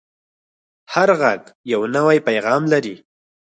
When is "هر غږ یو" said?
0.93-1.81